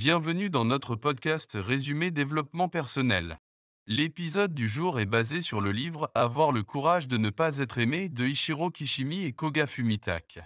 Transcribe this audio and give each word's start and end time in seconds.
Bienvenue 0.00 0.48
dans 0.48 0.64
notre 0.64 0.96
podcast 0.96 1.58
Résumé 1.60 2.10
développement 2.10 2.70
personnel. 2.70 3.38
L'épisode 3.86 4.54
du 4.54 4.66
jour 4.66 4.98
est 4.98 5.04
basé 5.04 5.42
sur 5.42 5.60
le 5.60 5.72
livre 5.72 6.10
Avoir 6.14 6.52
le 6.52 6.62
courage 6.62 7.06
de 7.06 7.18
ne 7.18 7.28
pas 7.28 7.58
être 7.58 7.76
aimé 7.76 8.08
de 8.08 8.24
Ichiro 8.24 8.70
Kishimi 8.70 9.24
et 9.24 9.34
Koga 9.34 9.66
Fumitake. 9.66 10.40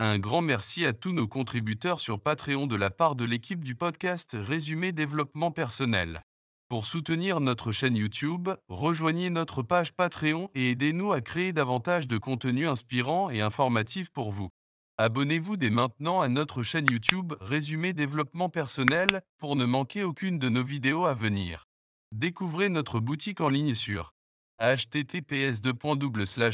Un 0.00 0.18
grand 0.18 0.42
merci 0.42 0.84
à 0.84 0.92
tous 0.92 1.12
nos 1.12 1.28
contributeurs 1.28 2.00
sur 2.00 2.20
Patreon 2.20 2.66
de 2.66 2.74
la 2.74 2.90
part 2.90 3.14
de 3.14 3.24
l'équipe 3.24 3.62
du 3.62 3.76
podcast 3.76 4.36
Résumé 4.36 4.90
développement 4.90 5.52
personnel. 5.52 6.22
Pour 6.68 6.84
soutenir 6.84 7.38
notre 7.38 7.70
chaîne 7.70 7.94
YouTube, 7.94 8.48
rejoignez 8.66 9.30
notre 9.30 9.62
page 9.62 9.92
Patreon 9.92 10.50
et 10.56 10.72
aidez-nous 10.72 11.12
à 11.12 11.20
créer 11.20 11.52
davantage 11.52 12.08
de 12.08 12.18
contenu 12.18 12.66
inspirant 12.66 13.30
et 13.30 13.40
informatif 13.40 14.10
pour 14.10 14.32
vous. 14.32 14.50
Abonnez-vous 14.98 15.58
dès 15.58 15.68
maintenant 15.68 16.22
à 16.22 16.28
notre 16.28 16.62
chaîne 16.62 16.90
YouTube 16.90 17.34
Résumé 17.42 17.92
développement 17.92 18.48
personnel 18.48 19.20
pour 19.36 19.54
ne 19.54 19.66
manquer 19.66 20.04
aucune 20.04 20.38
de 20.38 20.48
nos 20.48 20.64
vidéos 20.64 21.04
à 21.04 21.12
venir. 21.12 21.68
Découvrez 22.12 22.70
notre 22.70 22.98
boutique 22.98 23.42
en 23.42 23.50
ligne 23.50 23.74
sur 23.74 24.14
https 24.58 25.60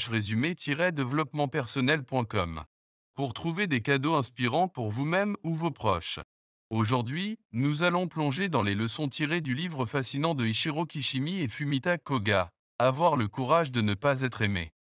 résumé 0.09 0.57
pour 3.15 3.33
trouver 3.33 3.67
des 3.69 3.81
cadeaux 3.81 4.15
inspirants 4.15 4.67
pour 4.67 4.91
vous-même 4.91 5.37
ou 5.45 5.55
vos 5.55 5.70
proches. 5.70 6.19
Aujourd'hui, 6.69 7.39
nous 7.53 7.84
allons 7.84 8.09
plonger 8.09 8.48
dans 8.48 8.62
les 8.65 8.75
leçons 8.75 9.09
tirées 9.09 9.41
du 9.41 9.55
livre 9.55 9.87
fascinant 9.87 10.34
de 10.34 10.47
Ichiro 10.47 10.84
Kishimi 10.84 11.39
et 11.39 11.48
Fumita 11.48 11.97
Koga, 11.97 12.51
Avoir 12.81 13.15
le 13.15 13.29
courage 13.29 13.70
de 13.70 13.83
ne 13.83 13.95
pas 13.95 14.23
être 14.23 14.43
aimé. 14.43 14.73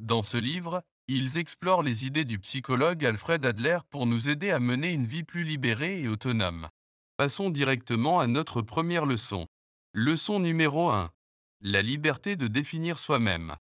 Dans 0.00 0.22
ce 0.22 0.38
livre, 0.38 0.82
ils 1.16 1.38
explorent 1.38 1.82
les 1.82 2.06
idées 2.06 2.24
du 2.24 2.38
psychologue 2.38 3.04
Alfred 3.04 3.44
Adler 3.44 3.78
pour 3.90 4.06
nous 4.06 4.28
aider 4.28 4.50
à 4.50 4.60
mener 4.60 4.92
une 4.92 5.06
vie 5.06 5.24
plus 5.24 5.42
libérée 5.42 6.00
et 6.00 6.08
autonome. 6.08 6.68
Passons 7.16 7.50
directement 7.50 8.20
à 8.20 8.28
notre 8.28 8.62
première 8.62 9.06
leçon. 9.06 9.48
Leçon 9.92 10.38
numéro 10.38 10.88
1. 10.88 11.10
La 11.62 11.82
liberté 11.82 12.36
de 12.36 12.46
définir 12.46 13.00
soi-même. 13.00 13.56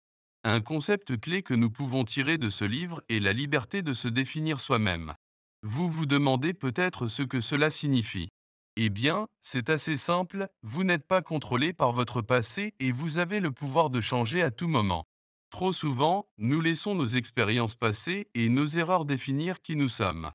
Un 0.45 0.61
concept 0.61 1.19
clé 1.19 1.43
que 1.43 1.55
nous 1.55 1.71
pouvons 1.71 2.05
tirer 2.05 2.37
de 2.37 2.51
ce 2.51 2.67
livre 2.67 3.03
est 3.09 3.19
la 3.19 3.33
liberté 3.33 3.81
de 3.81 3.95
se 3.95 4.09
définir 4.09 4.61
soi-même. 4.61 5.15
Vous 5.63 5.91
vous 5.91 6.05
demandez 6.05 6.53
peut-être 6.53 7.09
ce 7.09 7.23
que 7.23 7.41
cela 7.41 7.71
signifie. 7.71 8.29
Eh 8.77 8.91
bien, 8.91 9.27
c'est 9.41 9.71
assez 9.71 9.97
simple, 9.97 10.49
vous 10.63 10.85
n'êtes 10.85 11.07
pas 11.07 11.23
contrôlé 11.23 11.73
par 11.73 11.93
votre 11.93 12.21
passé 12.21 12.75
et 12.79 12.93
vous 12.93 13.17
avez 13.17 13.41
le 13.41 13.51
pouvoir 13.51 13.89
de 13.89 14.03
changer 14.03 14.43
à 14.43 14.51
tout 14.51 14.69
moment. 14.69 15.07
Trop 15.51 15.73
souvent, 15.73 16.29
nous 16.37 16.61
laissons 16.61 16.95
nos 16.95 17.07
expériences 17.07 17.75
passées 17.75 18.29
et 18.35 18.49
nos 18.49 18.67
erreurs 18.67 19.05
définir 19.05 19.63
qui 19.63 19.77
nous 19.77 19.89
sommes. 19.89 20.31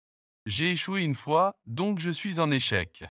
J'ai 0.45 0.71
échoué 0.71 1.03
une 1.03 1.15
fois, 1.15 1.55
donc 1.65 1.99
je 1.99 2.09
suis 2.09 2.41
un 2.41 2.51
échec. 2.51 3.05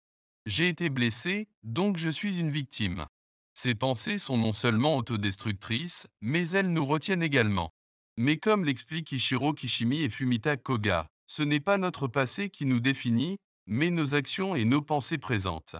J'ai 0.44 0.68
été 0.68 0.90
blessé, 0.90 1.48
donc 1.62 1.96
je 1.96 2.10
suis 2.10 2.40
une 2.40 2.50
victime. 2.50 3.06
Ces 3.54 3.74
pensées 3.74 4.18
sont 4.18 4.36
non 4.36 4.52
seulement 4.52 4.96
autodestructrices, 4.96 6.06
mais 6.20 6.48
elles 6.50 6.72
nous 6.72 6.84
retiennent 6.84 7.22
également. 7.22 7.72
Mais 8.16 8.36
comme 8.36 8.64
l'expliquent 8.64 9.12
Ishiro 9.12 9.52
Kishimi 9.52 10.02
et 10.02 10.08
Fumita 10.08 10.56
Koga, 10.56 11.06
ce 11.26 11.42
n'est 11.42 11.60
pas 11.60 11.78
notre 11.78 12.08
passé 12.08 12.50
qui 12.50 12.66
nous 12.66 12.80
définit, 12.80 13.38
mais 13.66 13.90
nos 13.90 14.14
actions 14.14 14.54
et 14.54 14.64
nos 14.64 14.82
pensées 14.82 15.18
présentes. 15.18 15.76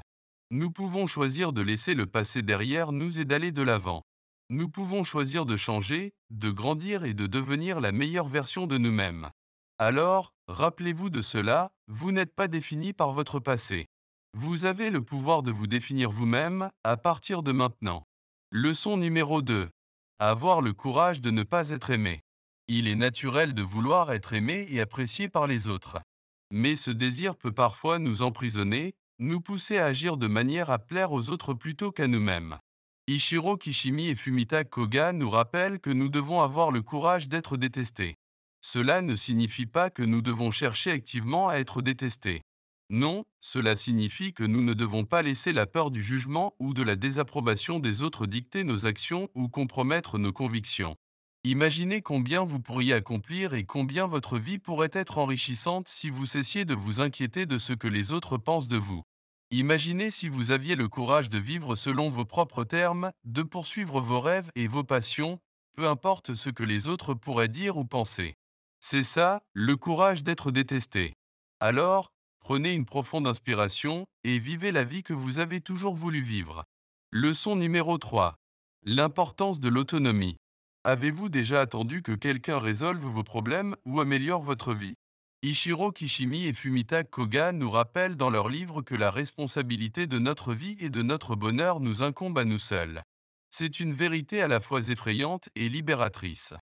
Nous 0.50 0.70
pouvons 0.70 1.06
choisir 1.06 1.52
de 1.52 1.62
laisser 1.62 1.94
le 1.94 2.06
passé 2.06 2.42
derrière 2.42 2.92
nous 2.92 3.18
et 3.18 3.24
d'aller 3.24 3.52
de 3.52 3.62
l'avant. 3.62 4.02
Nous 4.50 4.68
pouvons 4.68 5.04
choisir 5.04 5.46
de 5.46 5.56
changer, 5.56 6.14
de 6.30 6.50
grandir 6.50 7.04
et 7.04 7.14
de 7.14 7.26
devenir 7.26 7.80
la 7.80 7.92
meilleure 7.92 8.28
version 8.28 8.66
de 8.66 8.78
nous-mêmes. 8.78 9.30
Alors, 9.78 10.34
rappelez-vous 10.48 11.10
de 11.10 11.22
cela, 11.22 11.72
vous 11.88 12.12
n'êtes 12.12 12.34
pas 12.34 12.48
défini 12.48 12.92
par 12.92 13.12
votre 13.12 13.40
passé. 13.40 13.88
Vous 14.34 14.64
avez 14.64 14.90
le 14.90 15.02
pouvoir 15.02 15.42
de 15.42 15.50
vous 15.50 15.66
définir 15.66 16.10
vous-même 16.10 16.70
à 16.84 16.96
partir 16.96 17.42
de 17.42 17.52
maintenant. 17.52 18.06
Leçon 18.50 18.96
numéro 18.96 19.42
2. 19.42 19.70
Avoir 20.18 20.60
le 20.60 20.72
courage 20.72 21.20
de 21.20 21.30
ne 21.30 21.42
pas 21.42 21.70
être 21.70 21.90
aimé. 21.90 22.22
Il 22.68 22.88
est 22.88 22.94
naturel 22.94 23.54
de 23.54 23.62
vouloir 23.62 24.12
être 24.12 24.34
aimé 24.34 24.66
et 24.70 24.80
apprécié 24.80 25.28
par 25.28 25.46
les 25.46 25.68
autres. 25.68 26.00
Mais 26.50 26.76
ce 26.76 26.90
désir 26.90 27.36
peut 27.36 27.52
parfois 27.52 27.98
nous 27.98 28.22
emprisonner, 28.22 28.94
nous 29.18 29.40
pousser 29.40 29.78
à 29.78 29.86
agir 29.86 30.16
de 30.16 30.26
manière 30.26 30.70
à 30.70 30.78
plaire 30.78 31.12
aux 31.12 31.30
autres 31.30 31.54
plutôt 31.54 31.92
qu'à 31.92 32.06
nous-mêmes. 32.06 32.58
Ichiro 33.12 33.58
Kishimi 33.58 34.08
et 34.08 34.14
Fumita 34.14 34.64
Koga 34.64 35.12
nous 35.12 35.28
rappellent 35.28 35.80
que 35.80 35.90
nous 35.90 36.08
devons 36.08 36.40
avoir 36.40 36.70
le 36.70 36.80
courage 36.80 37.28
d'être 37.28 37.58
détestés. 37.58 38.16
Cela 38.62 39.02
ne 39.02 39.16
signifie 39.16 39.66
pas 39.66 39.90
que 39.90 40.02
nous 40.02 40.22
devons 40.22 40.50
chercher 40.50 40.92
activement 40.92 41.50
à 41.50 41.56
être 41.56 41.82
détestés. 41.82 42.40
Non, 42.88 43.24
cela 43.42 43.76
signifie 43.76 44.32
que 44.32 44.44
nous 44.44 44.62
ne 44.62 44.72
devons 44.72 45.04
pas 45.04 45.20
laisser 45.20 45.52
la 45.52 45.66
peur 45.66 45.90
du 45.90 46.02
jugement 46.02 46.54
ou 46.58 46.72
de 46.72 46.82
la 46.82 46.96
désapprobation 46.96 47.80
des 47.80 48.00
autres 48.00 48.26
dicter 48.26 48.64
nos 48.64 48.86
actions 48.86 49.28
ou 49.34 49.48
compromettre 49.48 50.18
nos 50.18 50.32
convictions. 50.32 50.96
Imaginez 51.44 52.00
combien 52.00 52.44
vous 52.44 52.60
pourriez 52.60 52.94
accomplir 52.94 53.52
et 53.52 53.64
combien 53.64 54.06
votre 54.06 54.38
vie 54.38 54.58
pourrait 54.58 54.90
être 54.94 55.18
enrichissante 55.18 55.86
si 55.86 56.08
vous 56.08 56.24
cessiez 56.24 56.64
de 56.64 56.74
vous 56.74 57.02
inquiéter 57.02 57.44
de 57.44 57.58
ce 57.58 57.74
que 57.74 57.88
les 57.88 58.10
autres 58.10 58.38
pensent 58.38 58.68
de 58.68 58.78
vous. 58.78 59.02
Imaginez 59.54 60.10
si 60.10 60.30
vous 60.30 60.50
aviez 60.50 60.76
le 60.76 60.88
courage 60.88 61.28
de 61.28 61.36
vivre 61.36 61.76
selon 61.76 62.08
vos 62.08 62.24
propres 62.24 62.64
termes, 62.64 63.12
de 63.24 63.42
poursuivre 63.42 64.00
vos 64.00 64.18
rêves 64.18 64.50
et 64.54 64.66
vos 64.66 64.82
passions, 64.82 65.40
peu 65.76 65.86
importe 65.86 66.32
ce 66.32 66.48
que 66.48 66.62
les 66.62 66.88
autres 66.88 67.12
pourraient 67.12 67.48
dire 67.48 67.76
ou 67.76 67.84
penser. 67.84 68.34
C'est 68.80 69.04
ça, 69.04 69.42
le 69.52 69.76
courage 69.76 70.22
d'être 70.22 70.52
détesté. 70.52 71.12
Alors, 71.60 72.14
prenez 72.40 72.72
une 72.72 72.86
profonde 72.86 73.26
inspiration 73.26 74.06
et 74.24 74.38
vivez 74.38 74.72
la 74.72 74.84
vie 74.84 75.02
que 75.02 75.12
vous 75.12 75.38
avez 75.38 75.60
toujours 75.60 75.94
voulu 75.94 76.22
vivre. 76.22 76.64
Leçon 77.10 77.54
numéro 77.54 77.98
3. 77.98 78.36
L'importance 78.84 79.60
de 79.60 79.68
l'autonomie. 79.68 80.38
Avez-vous 80.84 81.28
déjà 81.28 81.60
attendu 81.60 82.00
que 82.00 82.12
quelqu'un 82.12 82.58
résolve 82.58 83.04
vos 83.04 83.22
problèmes 83.22 83.76
ou 83.84 84.00
améliore 84.00 84.40
votre 84.40 84.72
vie? 84.72 84.94
Ichiro 85.44 85.90
Kishimi 85.90 86.46
et 86.46 86.52
Fumita 86.52 87.02
Koga 87.02 87.50
nous 87.50 87.68
rappellent 87.68 88.14
dans 88.14 88.30
leur 88.30 88.48
livre 88.48 88.80
que 88.80 88.94
la 88.94 89.10
responsabilité 89.10 90.06
de 90.06 90.20
notre 90.20 90.54
vie 90.54 90.76
et 90.78 90.88
de 90.88 91.02
notre 91.02 91.34
bonheur 91.34 91.80
nous 91.80 92.04
incombe 92.04 92.38
à 92.38 92.44
nous 92.44 92.60
seuls. 92.60 93.02
C'est 93.50 93.80
une 93.80 93.92
vérité 93.92 94.40
à 94.40 94.46
la 94.46 94.60
fois 94.60 94.88
effrayante 94.88 95.48
et 95.56 95.68
libératrice. 95.68 96.54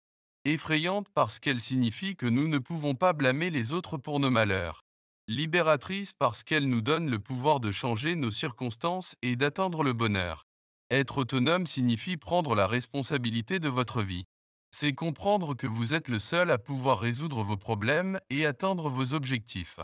Effrayante 0.47 1.09
parce 1.13 1.41
qu'elle 1.41 1.61
signifie 1.61 2.17
que 2.17 2.25
nous 2.25 2.49
ne 2.49 2.57
pouvons 2.57 2.95
pas 2.95 3.13
blâmer 3.13 3.51
les 3.51 3.73
autres 3.73 3.99
pour 3.99 4.19
nos 4.19 4.31
malheurs. 4.31 4.81
Libératrice 5.29 6.15
parce 6.15 6.43
qu'elle 6.43 6.67
nous 6.67 6.81
donne 6.81 7.11
le 7.11 7.19
pouvoir 7.19 7.61
de 7.61 7.73
changer 7.73 8.17
nos 8.17 8.31
circonstances 8.31 9.15
et 9.21 9.37
d'atteindre 9.37 9.85
le 9.85 9.93
bonheur. 9.93 10.47
Être 10.91 11.19
autonome 11.19 11.67
signifie 11.67 12.17
prendre 12.17 12.55
la 12.55 12.67
responsabilité 12.67 13.59
de 13.59 13.69
votre 13.69 14.03
vie 14.03 14.25
c'est 14.73 14.95
comprendre 14.95 15.55
que 15.55 15.67
vous 15.67 15.95
êtes 15.95 16.09
le 16.09 16.19
seul 16.19 16.51
à 16.51 16.59
pouvoir 16.59 17.01
résoudre 17.01 17.43
vos 17.43 17.57
problèmes 17.57 18.19
et 18.31 18.47
atteindre 18.47 18.89
vos 18.89 19.15
objectifs. 19.15 19.79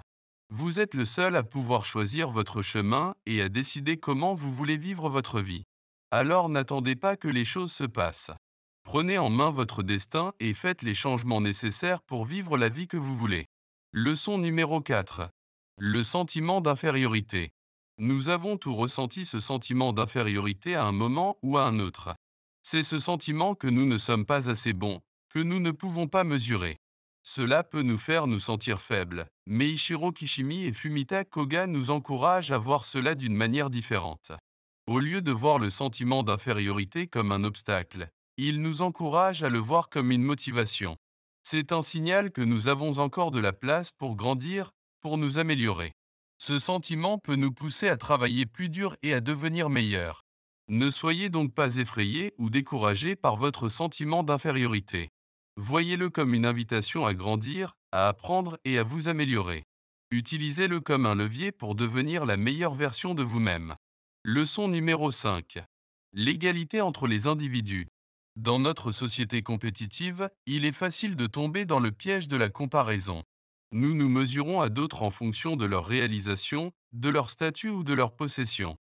Vous 0.50 0.78
êtes 0.78 0.94
le 0.94 1.04
seul 1.04 1.34
à 1.34 1.42
pouvoir 1.42 1.84
choisir 1.84 2.30
votre 2.30 2.62
chemin 2.62 3.14
et 3.26 3.42
à 3.42 3.48
décider 3.48 3.96
comment 3.96 4.34
vous 4.34 4.52
voulez 4.52 4.76
vivre 4.76 5.08
votre 5.08 5.40
vie. 5.40 5.64
Alors 6.12 6.48
n'attendez 6.48 6.94
pas 6.94 7.16
que 7.16 7.28
les 7.28 7.44
choses 7.44 7.72
se 7.72 7.84
passent. 7.84 8.30
Prenez 8.84 9.18
en 9.18 9.30
main 9.30 9.50
votre 9.50 9.82
destin 9.82 10.32
et 10.38 10.54
faites 10.54 10.82
les 10.82 10.94
changements 10.94 11.40
nécessaires 11.40 12.00
pour 12.02 12.24
vivre 12.24 12.56
la 12.56 12.68
vie 12.68 12.86
que 12.86 12.96
vous 12.96 13.16
voulez. 13.16 13.46
Leçon 13.92 14.38
numéro 14.38 14.80
4. 14.80 15.28
Le 15.78 16.04
sentiment 16.04 16.60
d'infériorité. 16.60 17.50
Nous 17.98 18.28
avons 18.28 18.56
tous 18.56 18.74
ressenti 18.74 19.24
ce 19.24 19.40
sentiment 19.40 19.92
d'infériorité 19.92 20.76
à 20.76 20.84
un 20.84 20.92
moment 20.92 21.38
ou 21.42 21.58
à 21.58 21.64
un 21.64 21.80
autre. 21.80 22.14
C'est 22.68 22.82
ce 22.82 22.98
sentiment 22.98 23.54
que 23.54 23.68
nous 23.68 23.86
ne 23.86 23.96
sommes 23.96 24.26
pas 24.26 24.50
assez 24.50 24.72
bons, 24.72 25.00
que 25.28 25.38
nous 25.38 25.60
ne 25.60 25.70
pouvons 25.70 26.08
pas 26.08 26.24
mesurer. 26.24 26.78
Cela 27.22 27.62
peut 27.62 27.82
nous 27.82 27.96
faire 27.96 28.26
nous 28.26 28.40
sentir 28.40 28.80
faibles, 28.80 29.28
mais 29.46 29.70
Ichiro 29.70 30.10
Kishimi 30.10 30.64
et 30.64 30.72
Fumita 30.72 31.24
Koga 31.24 31.68
nous 31.68 31.92
encouragent 31.92 32.50
à 32.50 32.58
voir 32.58 32.84
cela 32.84 33.14
d'une 33.14 33.36
manière 33.36 33.70
différente. 33.70 34.32
Au 34.88 34.98
lieu 34.98 35.22
de 35.22 35.30
voir 35.30 35.60
le 35.60 35.70
sentiment 35.70 36.24
d'infériorité 36.24 37.06
comme 37.06 37.30
un 37.30 37.44
obstacle, 37.44 38.08
ils 38.36 38.60
nous 38.60 38.82
encouragent 38.82 39.44
à 39.44 39.48
le 39.48 39.60
voir 39.60 39.88
comme 39.88 40.10
une 40.10 40.24
motivation. 40.24 40.96
C'est 41.44 41.70
un 41.70 41.82
signal 41.82 42.32
que 42.32 42.42
nous 42.42 42.66
avons 42.66 42.98
encore 42.98 43.30
de 43.30 43.38
la 43.38 43.52
place 43.52 43.92
pour 43.92 44.16
grandir, 44.16 44.72
pour 45.02 45.18
nous 45.18 45.38
améliorer. 45.38 45.92
Ce 46.38 46.58
sentiment 46.58 47.18
peut 47.18 47.36
nous 47.36 47.52
pousser 47.52 47.88
à 47.88 47.96
travailler 47.96 48.44
plus 48.44 48.70
dur 48.70 48.96
et 49.04 49.14
à 49.14 49.20
devenir 49.20 49.70
meilleurs. 49.70 50.25
Ne 50.68 50.90
soyez 50.90 51.28
donc 51.28 51.54
pas 51.54 51.76
effrayé 51.76 52.34
ou 52.38 52.50
découragé 52.50 53.14
par 53.14 53.36
votre 53.36 53.68
sentiment 53.68 54.24
d'infériorité. 54.24 55.10
Voyez-le 55.56 56.10
comme 56.10 56.34
une 56.34 56.44
invitation 56.44 57.06
à 57.06 57.14
grandir, 57.14 57.76
à 57.92 58.08
apprendre 58.08 58.58
et 58.64 58.76
à 58.78 58.82
vous 58.82 59.06
améliorer. 59.06 59.64
Utilisez-le 60.10 60.80
comme 60.80 61.06
un 61.06 61.14
levier 61.14 61.52
pour 61.52 61.76
devenir 61.76 62.26
la 62.26 62.36
meilleure 62.36 62.74
version 62.74 63.14
de 63.14 63.22
vous-même. 63.22 63.76
Leçon 64.24 64.66
numéro 64.66 65.12
5. 65.12 65.58
L'égalité 66.12 66.80
entre 66.80 67.06
les 67.06 67.28
individus. 67.28 67.86
Dans 68.34 68.58
notre 68.58 68.90
société 68.90 69.42
compétitive, 69.42 70.28
il 70.46 70.64
est 70.64 70.72
facile 70.72 71.14
de 71.14 71.26
tomber 71.28 71.64
dans 71.64 71.80
le 71.80 71.92
piège 71.92 72.26
de 72.26 72.36
la 72.36 72.48
comparaison. 72.48 73.22
Nous 73.70 73.94
nous 73.94 74.08
mesurons 74.08 74.60
à 74.60 74.68
d'autres 74.68 75.04
en 75.04 75.10
fonction 75.10 75.54
de 75.54 75.64
leur 75.64 75.86
réalisation, 75.86 76.72
de 76.92 77.08
leur 77.08 77.30
statut 77.30 77.70
ou 77.70 77.84
de 77.84 77.94
leur 77.94 78.16
possession. 78.16 78.76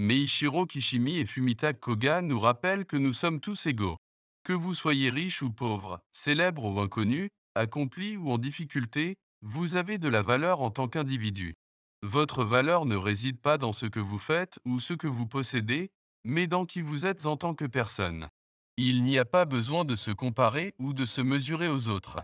Mais 0.00 0.16
Ichiro 0.16 0.64
Kishimi 0.64 1.16
et 1.16 1.26
Fumita 1.26 1.72
Koga 1.72 2.22
nous 2.22 2.38
rappellent 2.38 2.86
que 2.86 2.96
nous 2.96 3.12
sommes 3.12 3.40
tous 3.40 3.66
égaux. 3.66 3.96
Que 4.44 4.52
vous 4.52 4.72
soyez 4.72 5.10
riche 5.10 5.42
ou 5.42 5.50
pauvre, 5.50 5.98
célèbre 6.12 6.66
ou 6.66 6.78
inconnu, 6.78 7.30
accompli 7.56 8.16
ou 8.16 8.30
en 8.30 8.38
difficulté, 8.38 9.16
vous 9.42 9.74
avez 9.74 9.98
de 9.98 10.06
la 10.06 10.22
valeur 10.22 10.60
en 10.60 10.70
tant 10.70 10.86
qu'individu. 10.86 11.56
Votre 12.02 12.44
valeur 12.44 12.86
ne 12.86 12.94
réside 12.94 13.40
pas 13.40 13.58
dans 13.58 13.72
ce 13.72 13.86
que 13.86 13.98
vous 13.98 14.20
faites 14.20 14.60
ou 14.64 14.78
ce 14.78 14.94
que 14.94 15.08
vous 15.08 15.26
possédez, 15.26 15.90
mais 16.22 16.46
dans 16.46 16.64
qui 16.64 16.80
vous 16.80 17.04
êtes 17.04 17.26
en 17.26 17.36
tant 17.36 17.56
que 17.56 17.64
personne. 17.64 18.28
Il 18.76 19.02
n'y 19.02 19.18
a 19.18 19.24
pas 19.24 19.46
besoin 19.46 19.84
de 19.84 19.96
se 19.96 20.12
comparer 20.12 20.76
ou 20.78 20.92
de 20.92 21.06
se 21.06 21.22
mesurer 21.22 21.68
aux 21.68 21.88
autres. 21.88 22.20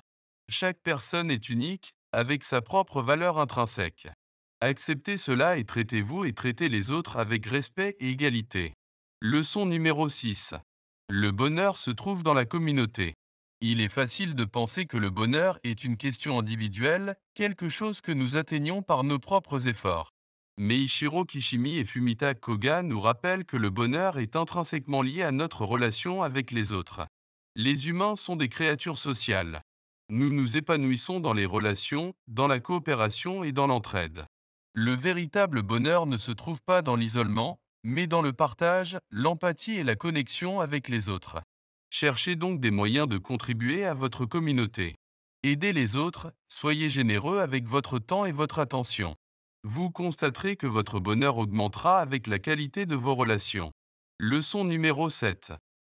Chaque 0.49 0.79
personne 0.81 1.29
est 1.29 1.49
unique, 1.49 1.93
avec 2.13 2.45
sa 2.45 2.63
propre 2.63 3.03
valeur 3.03 3.41
intrinsèque. 3.41 4.07
Acceptez 4.67 5.19
cela 5.19 5.59
et 5.59 5.65
traitez-vous 5.65 6.25
et 6.25 6.33
traitez 6.33 6.71
les 6.71 6.91
autres 6.91 7.19
avec 7.19 7.45
respect 7.45 7.97
et 8.01 8.13
égalité. 8.13 8.73
Leçon 9.21 9.67
numéro 9.67 10.09
6. 10.09 10.55
Le 11.11 11.33
bonheur 11.33 11.77
se 11.77 11.91
trouve 11.91 12.23
dans 12.23 12.33
la 12.33 12.47
communauté. 12.47 13.13
Il 13.61 13.83
est 13.83 13.91
facile 13.91 14.35
de 14.35 14.47
penser 14.47 14.87
que 14.87 14.97
le 14.97 15.11
bonheur 15.11 15.59
est 15.65 15.85
une 15.85 15.99
question 15.99 16.39
individuelle, 16.39 17.15
quelque 17.35 17.69
chose 17.69 18.01
que 18.01 18.11
nous 18.11 18.37
atteignons 18.37 18.81
par 18.81 19.05
nos 19.05 19.19
propres 19.19 19.69
efforts. 19.69 20.09
Mais 20.57 20.79
Ichiro 20.79 21.27
Kishimi 21.27 21.77
et 21.77 21.85
Fumita 21.85 22.33
Koga 22.33 22.83
nous 22.83 23.01
rappellent 23.01 23.45
que 23.45 23.59
le 23.59 23.69
bonheur 23.69 24.19
est 24.19 24.35
intrinsèquement 24.35 25.03
lié 25.03 25.25
à 25.25 25.31
notre 25.31 25.67
relation 25.67 26.23
avec 26.23 26.51
les 26.51 26.73
autres. 26.73 27.07
Les 27.55 27.89
humains 27.89 28.17
sont 28.17 28.37
des 28.37 28.49
créatures 28.49 28.97
sociales. 28.97 29.61
Nous 30.09 30.33
nous 30.33 30.57
épanouissons 30.57 31.21
dans 31.21 31.35
les 31.35 31.45
relations, 31.45 32.15
dans 32.29 32.47
la 32.47 32.61
coopération 32.61 33.45
et 33.45 33.53
dans 33.53 33.67
l'entraide. 33.67 34.25
Le 34.77 34.93
véritable 34.93 35.63
bonheur 35.63 36.07
ne 36.07 36.17
se 36.17 36.33
trouve 36.33 36.61
pas 36.61 36.83
dans 36.83 36.97
l'isolement, 36.97 37.61
mais 37.85 38.09
dans 38.09 38.23
le 38.23 38.33
partage, 38.33 38.99
l'empathie 39.09 39.77
et 39.77 39.85
la 39.85 39.95
connexion 39.95 40.59
avec 40.59 40.89
les 40.89 41.09
autres. 41.09 41.41
Cherchez 41.91 42.35
donc 42.35 42.59
des 42.59 42.73
moyens 42.73 43.07
de 43.07 43.19
contribuer 43.19 43.85
à 43.85 43.95
votre 43.95 44.27
communauté. 44.27 44.97
Aidez 45.45 45.73
les 45.73 45.95
autres, 45.95 46.33
soyez 46.49 46.91
généreux 46.91 47.39
avec 47.39 47.69
votre 47.69 48.01
temps 48.01 48.25
et 48.25 48.33
votre 48.33 48.59
attention. 48.59 49.15
Vous 49.63 49.93
constaterez 49.93 50.57
que 50.57 50.67
votre 50.67 50.99
bonheur 50.99 51.39
augmentera 51.39 52.01
avec 52.01 52.27
la 52.27 52.41
qualité 52.41 52.85
de 52.85 52.97
vos 52.97 53.15
relations. 53.15 53.71
Leçon 54.19 54.65
numéro 54.65 55.09
7. 55.09 55.53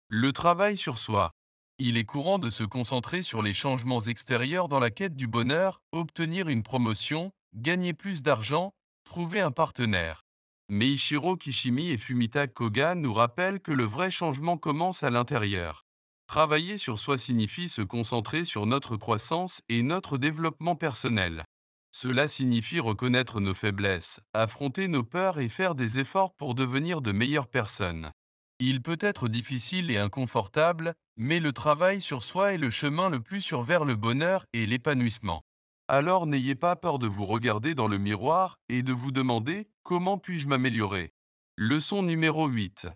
Le 0.09 0.31
travail 0.31 0.77
sur 0.77 0.99
soi. 0.99 1.31
Il 1.79 1.97
est 1.97 2.05
courant 2.05 2.37
de 2.37 2.51
se 2.51 2.63
concentrer 2.63 3.23
sur 3.23 3.41
les 3.41 3.53
changements 3.53 4.01
extérieurs 4.01 4.67
dans 4.67 4.79
la 4.79 4.91
quête 4.91 5.15
du 5.15 5.25
bonheur, 5.25 5.81
obtenir 5.91 6.47
une 6.47 6.63
promotion, 6.63 7.31
gagner 7.53 7.93
plus 7.93 8.21
d'argent, 8.21 8.73
trouver 9.03 9.39
un 9.41 9.51
partenaire. 9.51 10.23
Mais 10.69 10.87
Ichiro 10.87 11.37
Kishimi 11.37 11.89
et 11.91 11.97
Fumita 11.97 12.47
Koga 12.47 12.95
nous 12.95 13.13
rappellent 13.13 13.61
que 13.61 13.71
le 13.71 13.85
vrai 13.85 14.11
changement 14.11 14.57
commence 14.57 15.03
à 15.03 15.09
l'intérieur. 15.09 15.85
Travailler 16.27 16.77
sur 16.77 16.99
soi 16.99 17.17
signifie 17.17 17.69
se 17.69 17.81
concentrer 17.81 18.43
sur 18.43 18.65
notre 18.65 18.97
croissance 18.97 19.61
et 19.69 19.81
notre 19.81 20.17
développement 20.17 20.75
personnel. 20.75 21.45
Cela 21.93 22.27
signifie 22.27 22.81
reconnaître 22.81 23.39
nos 23.39 23.53
faiblesses, 23.53 24.19
affronter 24.33 24.89
nos 24.89 25.03
peurs 25.03 25.39
et 25.39 25.47
faire 25.47 25.73
des 25.73 25.99
efforts 25.99 26.33
pour 26.35 26.53
devenir 26.53 27.01
de 27.01 27.13
meilleures 27.13 27.47
personnes. 27.47 28.11
Il 28.59 28.81
peut 28.81 28.97
être 28.99 29.29
difficile 29.29 29.89
et 29.89 29.97
inconfortable, 29.97 30.95
mais 31.15 31.39
le 31.39 31.53
travail 31.53 32.01
sur 32.01 32.23
soi 32.23 32.53
est 32.53 32.57
le 32.57 32.71
chemin 32.71 33.09
le 33.09 33.21
plus 33.21 33.41
sûr 33.41 33.63
vers 33.63 33.85
le 33.85 33.95
bonheur 33.95 34.45
et 34.51 34.65
l'épanouissement. 34.65 35.43
Alors 35.89 36.27
n'ayez 36.27 36.55
pas 36.55 36.75
peur 36.75 36.99
de 36.99 37.07
vous 37.07 37.25
regarder 37.25 37.73
dans 37.73 37.87
le 37.87 37.97
miroir 37.97 38.59
et 38.67 38.83
de 38.83 38.91
vous 38.91 39.13
demander 39.13 39.69
comment 39.83 40.17
puis-je 40.17 40.49
m'améliorer. 40.49 41.13
Leçon 41.55 42.03
numéro 42.03 42.47
8. 42.47 42.89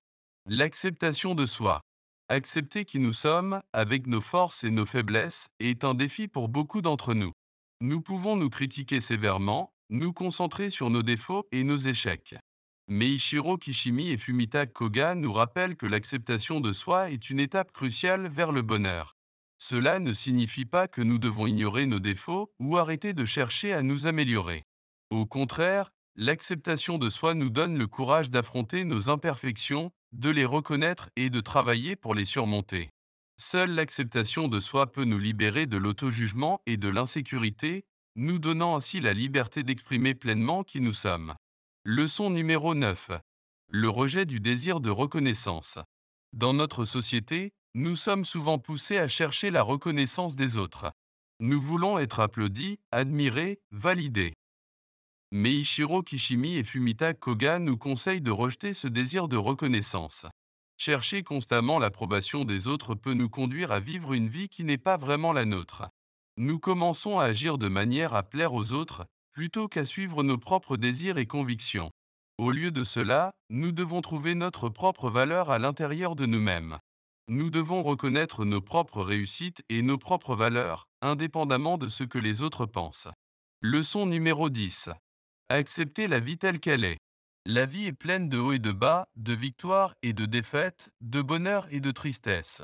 L'acceptation 0.45 1.33
de 1.33 1.45
soi. 1.45 1.79
Accepter 2.27 2.83
qui 2.83 2.99
nous 2.99 3.13
sommes, 3.13 3.61
avec 3.71 4.07
nos 4.07 4.19
forces 4.19 4.65
et 4.65 4.71
nos 4.71 4.85
faiblesses, 4.85 5.47
est 5.61 5.85
un 5.85 5.93
défi 5.93 6.27
pour 6.27 6.49
beaucoup 6.49 6.81
d'entre 6.81 7.13
nous. 7.13 7.31
Nous 7.79 8.01
pouvons 8.01 8.35
nous 8.35 8.49
critiquer 8.49 8.99
sévèrement, 8.99 9.71
nous 9.89 10.11
concentrer 10.11 10.69
sur 10.69 10.89
nos 10.89 11.01
défauts 11.01 11.47
et 11.53 11.63
nos 11.63 11.77
échecs. 11.77 12.35
Mais 12.89 13.07
Ichiro 13.07 13.57
Kishimi 13.57 14.09
et 14.09 14.17
Fumita 14.17 14.65
Koga 14.65 15.15
nous 15.15 15.31
rappellent 15.31 15.77
que 15.77 15.85
l'acceptation 15.85 16.59
de 16.59 16.73
soi 16.73 17.09
est 17.09 17.29
une 17.29 17.39
étape 17.39 17.71
cruciale 17.71 18.27
vers 18.27 18.51
le 18.51 18.63
bonheur. 18.63 19.15
Cela 19.62 20.00
ne 20.00 20.12
signifie 20.12 20.66
pas 20.66 20.88
que 20.88 21.02
nous 21.02 21.19
devons 21.19 21.46
ignorer 21.46 21.86
nos 21.86 22.00
défauts 22.00 22.52
ou 22.60 22.78
arrêter 22.78 23.13
de 23.13 23.25
chercher 23.25 23.74
à 23.74 23.84
nous 23.84 24.08
améliorer. 24.08 24.63
Au 25.12 25.28
contraire, 25.28 25.92
l'acceptation 26.16 26.98
de 26.98 27.12
soi 27.12 27.36
nous 27.36 27.52
donne 27.52 27.78
le 27.78 27.86
courage 27.86 28.31
d'affronter 28.31 28.86
nos 28.86 29.12
imperfections, 29.12 29.92
de 30.13 30.31
les 30.31 30.46
reconnaître 30.46 31.12
et 31.16 31.30
de 31.30 31.40
travailler 31.42 31.96
pour 31.96 32.16
les 32.16 32.25
surmonter. 32.25 32.90
Seule 33.38 33.75
l'acceptation 33.75 34.48
de 34.48 34.60
soi 34.60 34.92
peut 34.92 35.06
nous 35.06 35.19
libérer 35.19 35.68
de 35.68 35.78
l'auto-jugement 35.78 36.63
et 36.66 36.78
de 36.78 36.90
l'insécurité, 36.90 37.86
nous 38.16 38.40
donnant 38.40 38.75
ainsi 38.75 39.00
la 39.00 39.13
liberté 39.13 39.62
d'exprimer 39.62 40.16
pleinement 40.16 40.63
qui 40.63 40.81
nous 40.81 40.92
sommes. 40.92 41.36
Leçon 41.86 42.31
numéro 42.31 42.74
9. 42.74 43.12
Le 43.69 43.90
rejet 43.90 44.25
du 44.25 44.40
désir 44.40 44.80
de 44.80 44.90
reconnaissance. 44.90 45.78
Dans 46.34 46.54
notre 46.54 46.84
société, 46.84 47.54
nous 47.73 47.95
sommes 47.95 48.25
souvent 48.25 48.59
poussés 48.59 48.97
à 48.97 49.07
chercher 49.07 49.50
la 49.50 49.62
reconnaissance 49.62 50.35
des 50.35 50.57
autres. 50.57 50.91
Nous 51.39 51.62
voulons 51.62 51.97
être 51.97 52.19
applaudis, 52.19 52.79
admirés, 52.91 53.62
validés. 53.71 54.33
Mais 55.31 55.53
Ichiro 55.53 56.03
Kishimi 56.03 56.57
et 56.57 56.65
Fumita 56.65 57.13
Koga 57.13 57.59
nous 57.59 57.77
conseillent 57.77 58.21
de 58.21 58.31
rejeter 58.31 58.73
ce 58.73 58.89
désir 58.89 59.29
de 59.29 59.38
reconnaissance. 59.38 60.25
Chercher 60.77 61.23
constamment 61.23 61.79
l'approbation 61.79 62.44
des 62.44 62.68
autres 62.68 62.94
peut 62.94 63.13
nous 63.13 63.29
conduire 63.29 63.71
à 63.71 63.79
vivre 63.79 64.13
une 64.13 64.27
vie 64.27 64.50
qui 64.50 64.65
n'est 64.65 64.77
pas 64.77 64.97
vraiment 64.97 65.31
la 65.31 65.45
nôtre. 65.45 65.88
Nous 66.35 66.59
commençons 66.59 67.19
à 67.19 67.25
agir 67.25 67.57
de 67.57 67.69
manière 67.69 68.13
à 68.13 68.24
plaire 68.24 68.53
aux 68.53 68.74
autres, 68.74 69.06
plutôt 69.31 69.69
qu'à 69.69 69.85
suivre 69.85 70.24
nos 70.24 70.38
propres 70.38 70.75
désirs 70.75 71.17
et 71.17 71.25
convictions. 71.25 71.91
Au 72.38 72.51
lieu 72.51 72.71
de 72.71 72.83
cela, 72.83 73.31
nous 73.50 73.71
devons 73.71 74.01
trouver 74.01 74.35
notre 74.35 74.67
propre 74.67 75.09
valeur 75.09 75.50
à 75.50 75.59
l'intérieur 75.59 76.17
de 76.17 76.25
nous-mêmes. 76.25 76.79
Nous 77.27 77.50
devons 77.50 77.83
reconnaître 77.83 78.45
nos 78.45 78.62
propres 78.62 79.01
réussites 79.03 79.63
et 79.69 79.81
nos 79.81 79.97
propres 79.97 80.35
valeurs, 80.35 80.88
indépendamment 81.01 81.77
de 81.77 81.88
ce 81.88 82.03
que 82.03 82.18
les 82.18 82.41
autres 82.41 82.65
pensent. 82.65 83.07
Leçon 83.62 84.05
numéro 84.05 84.50
10. 84.50 84.89
Accepter 85.50 86.07
la 86.07 86.19
vie 86.19 86.38
telle 86.38 86.60
qu'elle 86.60 86.84
est. 86.84 86.98
La 87.46 87.65
vie 87.65 87.88
est 87.88 87.93
pleine 87.93 88.29
de 88.29 88.38
hauts 88.38 88.53
et 88.53 88.60
de 88.60 88.72
bas, 88.72 89.07
de 89.15 89.34
victoires 89.34 89.96
et 90.03 90.13
de 90.13 90.25
défaites, 90.25 90.89
de 91.01 91.22
bonheur 91.22 91.67
et 91.72 91.79
de 91.79 91.91
tristesse. 91.91 92.62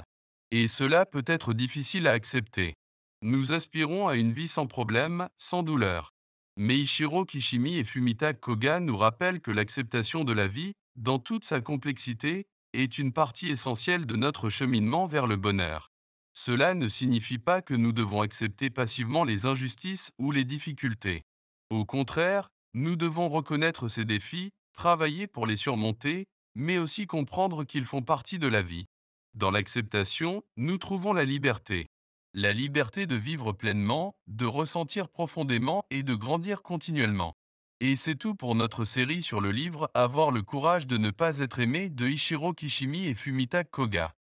Et 0.51 0.67
cela 0.67 1.05
peut 1.05 1.25
être 1.25 1.53
difficile 1.53 2.07
à 2.07 2.11
accepter. 2.11 2.73
Nous 3.21 3.51
aspirons 3.51 4.07
à 4.07 4.15
une 4.15 4.31
vie 4.31 4.47
sans 4.47 4.67
problème, 4.67 5.27
sans 5.37 5.63
douleur. 5.63 6.11
Meiichiro 6.57 7.25
Kishimi 7.25 7.77
et 7.77 7.83
Fumita 7.83 8.33
Koga 8.33 8.79
nous 8.79 8.97
rappellent 8.97 9.41
que 9.41 9.51
l'acceptation 9.51 10.23
de 10.23 10.33
la 10.33 10.47
vie, 10.47 10.73
dans 10.95 11.19
toute 11.19 11.45
sa 11.45 11.61
complexité, 11.61 12.47
est 12.73 12.97
une 12.97 13.13
partie 13.13 13.49
essentielle 13.49 14.05
de 14.05 14.15
notre 14.15 14.49
cheminement 14.49 15.05
vers 15.05 15.27
le 15.27 15.35
bonheur. 15.35 15.91
Cela 16.33 16.73
ne 16.73 16.87
signifie 16.87 17.39
pas 17.39 17.61
que 17.61 17.73
nous 17.73 17.93
devons 17.93 18.21
accepter 18.21 18.69
passivement 18.69 19.23
les 19.23 19.45
injustices 19.45 20.11
ou 20.17 20.31
les 20.31 20.43
difficultés. 20.43 21.23
Au 21.69 21.85
contraire, 21.85 22.49
nous 22.73 22.95
devons 22.95 23.29
reconnaître 23.29 23.87
ces 23.87 24.05
défis, 24.05 24.51
travailler 24.73 25.27
pour 25.27 25.47
les 25.47 25.57
surmonter, 25.57 26.25
mais 26.55 26.77
aussi 26.77 27.07
comprendre 27.07 27.63
qu'ils 27.63 27.85
font 27.85 28.03
partie 28.03 28.39
de 28.39 28.47
la 28.47 28.61
vie. 28.61 28.85
Dans 29.33 29.51
l'acceptation, 29.51 30.43
nous 30.57 30.77
trouvons 30.77 31.13
la 31.13 31.25
liberté 31.25 31.87
la 32.37 32.53
liberté 32.53 33.07
de 33.07 33.15
vivre 33.15 33.51
pleinement, 33.51 34.15
de 34.27 34.45
ressentir 34.45 35.09
profondément 35.09 35.85
et 35.89 36.03
de 36.03 36.13
grandir 36.13 36.61
continuellement. 36.61 37.33
Et 37.79 37.95
c'est 37.95 38.15
tout 38.15 38.33
pour 38.33 38.55
notre 38.55 38.85
série 38.85 39.21
sur 39.21 39.39
le 39.39 39.51
livre 39.51 39.91
Avoir 39.93 40.31
le 40.31 40.41
courage 40.41 40.87
de 40.87 40.97
ne 40.97 41.11
pas 41.11 41.37
être 41.39 41.59
aimé 41.59 41.89
de 41.89 42.07
Ichiro 42.07 42.51
Kishimi 42.51 43.05
et 43.05 43.13
Fumita 43.13 43.63
Koga. 43.63 44.15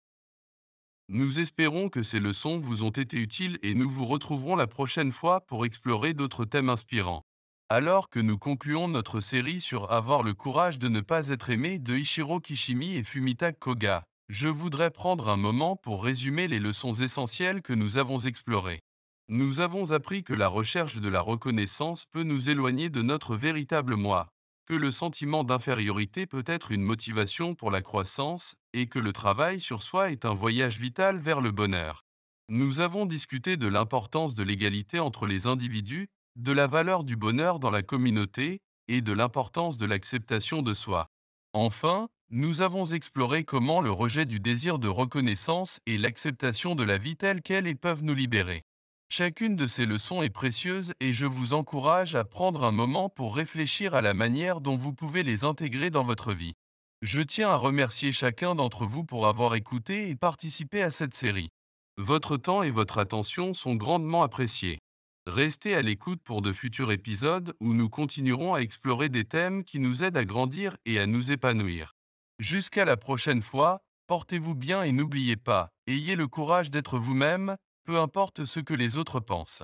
Nous 1.08 1.38
espérons 1.38 1.88
que 1.88 2.02
ces 2.02 2.20
leçons 2.20 2.58
vous 2.58 2.82
ont 2.82 2.90
été 2.90 3.16
utiles 3.16 3.58
et 3.62 3.74
nous 3.74 3.88
vous 3.88 4.04
retrouverons 4.04 4.56
la 4.56 4.66
prochaine 4.66 5.10
fois 5.10 5.40
pour 5.40 5.64
explorer 5.64 6.12
d'autres 6.12 6.44
thèmes 6.44 6.68
inspirants. 6.68 7.22
Alors 7.70 8.10
que 8.10 8.20
nous 8.20 8.36
concluons 8.36 8.88
notre 8.88 9.20
série 9.20 9.60
sur 9.60 9.90
Avoir 9.90 10.22
le 10.22 10.34
courage 10.34 10.78
de 10.78 10.88
ne 10.88 11.00
pas 11.00 11.28
être 11.30 11.48
aimé 11.48 11.78
de 11.78 11.96
Ichiro 11.96 12.40
Kishimi 12.40 12.96
et 12.96 13.04
Fumita 13.04 13.52
Koga, 13.52 14.04
je 14.28 14.48
voudrais 14.48 14.90
prendre 14.90 15.30
un 15.30 15.38
moment 15.38 15.76
pour 15.76 16.04
résumer 16.04 16.46
les 16.46 16.58
leçons 16.58 16.92
essentielles 16.92 17.62
que 17.62 17.72
nous 17.72 17.96
avons 17.96 18.18
explorées. 18.18 18.82
Nous 19.28 19.58
avons 19.58 19.90
appris 19.90 20.22
que 20.22 20.34
la 20.34 20.46
recherche 20.46 20.98
de 20.98 21.08
la 21.08 21.20
reconnaissance 21.20 22.06
peut 22.06 22.22
nous 22.22 22.48
éloigner 22.48 22.90
de 22.90 23.02
notre 23.02 23.34
véritable 23.34 23.96
moi, 23.96 24.28
que 24.66 24.74
le 24.74 24.92
sentiment 24.92 25.42
d'infériorité 25.42 26.26
peut 26.26 26.44
être 26.46 26.70
une 26.70 26.82
motivation 26.82 27.56
pour 27.56 27.72
la 27.72 27.82
croissance 27.82 28.54
et 28.72 28.86
que 28.86 29.00
le 29.00 29.12
travail 29.12 29.58
sur 29.58 29.82
soi 29.82 30.12
est 30.12 30.24
un 30.24 30.34
voyage 30.34 30.78
vital 30.78 31.18
vers 31.18 31.40
le 31.40 31.50
bonheur. 31.50 32.04
Nous 32.48 32.78
avons 32.78 33.04
discuté 33.04 33.56
de 33.56 33.66
l'importance 33.66 34.36
de 34.36 34.44
l'égalité 34.44 35.00
entre 35.00 35.26
les 35.26 35.48
individus, 35.48 36.06
de 36.36 36.52
la 36.52 36.68
valeur 36.68 37.02
du 37.02 37.16
bonheur 37.16 37.58
dans 37.58 37.72
la 37.72 37.82
communauté 37.82 38.60
et 38.86 39.00
de 39.00 39.12
l'importance 39.12 39.76
de 39.76 39.86
l'acceptation 39.86 40.62
de 40.62 40.72
soi. 40.72 41.08
Enfin, 41.52 42.08
nous 42.30 42.60
avons 42.60 42.84
exploré 42.84 43.42
comment 43.42 43.80
le 43.80 43.90
rejet 43.90 44.24
du 44.24 44.38
désir 44.38 44.78
de 44.78 44.86
reconnaissance 44.86 45.80
et 45.86 45.98
l'acceptation 45.98 46.76
de 46.76 46.84
la 46.84 46.98
vie 46.98 47.16
telle 47.16 47.42
qu'elle 47.42 47.66
est 47.66 47.74
peuvent 47.74 48.04
nous 48.04 48.14
libérer. 48.14 48.62
Chacune 49.08 49.54
de 49.54 49.66
ces 49.66 49.86
leçons 49.86 50.20
est 50.20 50.30
précieuse 50.30 50.92
et 51.00 51.12
je 51.12 51.26
vous 51.26 51.54
encourage 51.54 52.16
à 52.16 52.24
prendre 52.24 52.64
un 52.64 52.72
moment 52.72 53.08
pour 53.08 53.36
réfléchir 53.36 53.94
à 53.94 54.02
la 54.02 54.14
manière 54.14 54.60
dont 54.60 54.76
vous 54.76 54.92
pouvez 54.92 55.22
les 55.22 55.44
intégrer 55.44 55.90
dans 55.90 56.04
votre 56.04 56.34
vie. 56.34 56.54
Je 57.02 57.20
tiens 57.20 57.50
à 57.50 57.56
remercier 57.56 58.10
chacun 58.10 58.54
d'entre 58.54 58.84
vous 58.84 59.04
pour 59.04 59.28
avoir 59.28 59.54
écouté 59.54 60.10
et 60.10 60.16
participé 60.16 60.82
à 60.82 60.90
cette 60.90 61.14
série. 61.14 61.50
Votre 61.98 62.36
temps 62.36 62.62
et 62.62 62.70
votre 62.70 62.98
attention 62.98 63.54
sont 63.54 63.76
grandement 63.76 64.22
appréciés. 64.22 64.80
Restez 65.26 65.74
à 65.74 65.82
l'écoute 65.82 66.20
pour 66.22 66.42
de 66.42 66.52
futurs 66.52 66.92
épisodes 66.92 67.54
où 67.60 67.74
nous 67.74 67.88
continuerons 67.88 68.54
à 68.54 68.60
explorer 68.60 69.08
des 69.08 69.24
thèmes 69.24 69.62
qui 69.62 69.78
nous 69.78 70.02
aident 70.02 70.16
à 70.16 70.24
grandir 70.24 70.76
et 70.84 70.98
à 70.98 71.06
nous 71.06 71.30
épanouir. 71.30 71.92
Jusqu'à 72.38 72.84
la 72.84 72.96
prochaine 72.96 73.40
fois, 73.40 73.80
portez-vous 74.08 74.54
bien 74.54 74.82
et 74.82 74.92
n'oubliez 74.92 75.36
pas, 75.36 75.70
ayez 75.86 76.16
le 76.16 76.26
courage 76.26 76.70
d'être 76.70 76.98
vous-même, 76.98 77.56
peu 77.86 77.98
importe 77.98 78.44
ce 78.44 78.60
que 78.60 78.74
les 78.74 78.96
autres 78.96 79.20
pensent. 79.20 79.62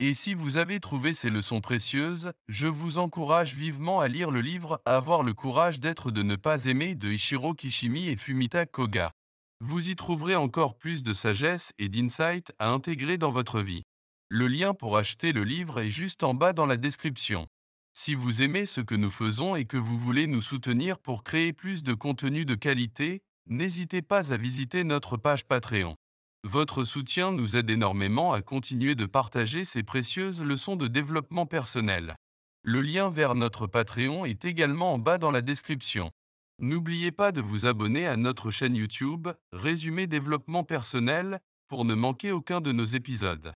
Et 0.00 0.12
si 0.14 0.34
vous 0.34 0.56
avez 0.56 0.80
trouvé 0.80 1.14
ces 1.14 1.30
leçons 1.30 1.60
précieuses, 1.60 2.32
je 2.48 2.66
vous 2.66 2.98
encourage 2.98 3.54
vivement 3.54 4.00
à 4.00 4.08
lire 4.08 4.30
le 4.30 4.40
livre 4.40 4.82
Avoir 4.84 5.22
le 5.22 5.34
courage 5.34 5.78
d'être 5.78 6.10
de 6.10 6.22
ne 6.22 6.36
pas 6.36 6.64
aimer 6.64 6.94
de 6.94 7.10
Ichiro 7.10 7.54
Kishimi 7.54 8.08
et 8.08 8.16
Fumita 8.16 8.66
Koga. 8.66 9.12
Vous 9.60 9.88
y 9.88 9.96
trouverez 9.96 10.36
encore 10.36 10.78
plus 10.78 11.02
de 11.02 11.12
sagesse 11.12 11.72
et 11.78 11.88
d'insight 11.88 12.52
à 12.58 12.70
intégrer 12.70 13.18
dans 13.18 13.30
votre 13.30 13.60
vie. 13.60 13.82
Le 14.30 14.48
lien 14.48 14.74
pour 14.74 14.96
acheter 14.96 15.32
le 15.32 15.44
livre 15.44 15.80
est 15.80 15.90
juste 15.90 16.22
en 16.22 16.34
bas 16.34 16.52
dans 16.52 16.66
la 16.66 16.76
description. 16.76 17.46
Si 17.92 18.14
vous 18.14 18.42
aimez 18.42 18.64
ce 18.64 18.80
que 18.80 18.94
nous 18.94 19.10
faisons 19.10 19.54
et 19.54 19.66
que 19.66 19.76
vous 19.76 19.98
voulez 19.98 20.26
nous 20.26 20.42
soutenir 20.42 20.98
pour 20.98 21.22
créer 21.22 21.52
plus 21.52 21.82
de 21.82 21.92
contenu 21.92 22.44
de 22.46 22.54
qualité, 22.54 23.20
n'hésitez 23.46 24.00
pas 24.00 24.32
à 24.32 24.36
visiter 24.36 24.82
notre 24.82 25.18
page 25.18 25.44
Patreon. 25.44 25.96
Votre 26.44 26.84
soutien 26.84 27.32
nous 27.32 27.56
aide 27.56 27.68
énormément 27.68 28.32
à 28.32 28.40
continuer 28.40 28.94
de 28.94 29.06
partager 29.06 29.64
ces 29.64 29.82
précieuses 29.82 30.42
leçons 30.42 30.76
de 30.76 30.86
développement 30.86 31.46
personnel. 31.46 32.16
Le 32.62 32.80
lien 32.80 33.10
vers 33.10 33.34
notre 33.34 33.66
Patreon 33.66 34.24
est 34.24 34.44
également 34.44 34.94
en 34.94 34.98
bas 34.98 35.18
dans 35.18 35.30
la 35.30 35.42
description. 35.42 36.10
N'oubliez 36.58 37.12
pas 37.12 37.32
de 37.32 37.40
vous 37.40 37.66
abonner 37.66 38.06
à 38.06 38.16
notre 38.16 38.50
chaîne 38.50 38.76
YouTube, 38.76 39.28
Résumé 39.52 40.06
Développement 40.06 40.64
Personnel, 40.64 41.40
pour 41.68 41.84
ne 41.84 41.94
manquer 41.94 42.32
aucun 42.32 42.60
de 42.60 42.72
nos 42.72 42.84
épisodes. 42.84 43.52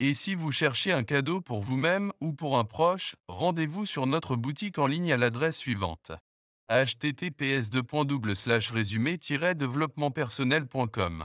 Et 0.00 0.14
si 0.14 0.34
vous 0.34 0.52
cherchez 0.52 0.92
un 0.92 1.02
cadeau 1.02 1.40
pour 1.40 1.60
vous-même 1.60 2.12
ou 2.20 2.32
pour 2.32 2.58
un 2.58 2.64
proche, 2.64 3.16
rendez-vous 3.28 3.84
sur 3.84 4.06
notre 4.06 4.36
boutique 4.36 4.78
en 4.78 4.86
ligne 4.86 5.12
à 5.12 5.16
l'adresse 5.16 5.56
suivante 5.56 6.12
https 6.70 7.70
résumé 8.70 9.16
développementpersonnel.com 9.16 11.24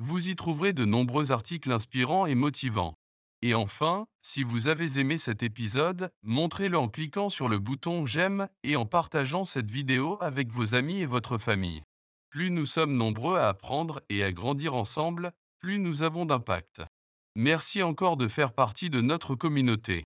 vous 0.00 0.30
y 0.30 0.34
trouverez 0.34 0.72
de 0.72 0.86
nombreux 0.86 1.30
articles 1.30 1.70
inspirants 1.70 2.24
et 2.24 2.34
motivants. 2.34 2.94
Et 3.42 3.54
enfin, 3.54 4.06
si 4.22 4.42
vous 4.42 4.66
avez 4.66 4.98
aimé 4.98 5.18
cet 5.18 5.42
épisode, 5.42 6.10
montrez-le 6.22 6.78
en 6.78 6.88
cliquant 6.88 7.28
sur 7.28 7.50
le 7.50 7.58
bouton 7.58 8.06
J'aime 8.06 8.48
et 8.62 8.76
en 8.76 8.86
partageant 8.86 9.44
cette 9.44 9.70
vidéo 9.70 10.16
avec 10.22 10.50
vos 10.50 10.74
amis 10.74 11.00
et 11.00 11.06
votre 11.06 11.36
famille. 11.36 11.82
Plus 12.30 12.50
nous 12.50 12.64
sommes 12.64 12.96
nombreux 12.96 13.36
à 13.36 13.48
apprendre 13.48 14.00
et 14.08 14.24
à 14.24 14.32
grandir 14.32 14.74
ensemble, 14.74 15.32
plus 15.58 15.78
nous 15.78 16.02
avons 16.02 16.24
d'impact. 16.24 16.80
Merci 17.36 17.82
encore 17.82 18.16
de 18.16 18.26
faire 18.26 18.54
partie 18.54 18.88
de 18.88 19.02
notre 19.02 19.34
communauté. 19.34 20.04